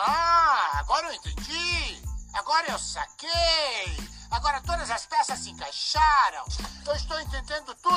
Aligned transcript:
Ah, 0.00 0.78
agora 0.78 1.08
eu 1.08 1.12
entendi. 1.14 2.00
Agora 2.32 2.70
eu 2.70 2.78
saquei. 2.78 4.08
Agora 4.30 4.60
todas 4.60 4.88
as 4.90 5.06
peças 5.06 5.40
se 5.40 5.50
encaixaram. 5.50 6.44
Eu 6.86 6.94
estou 6.94 7.20
entendendo 7.20 7.74
tudo. 7.82 7.87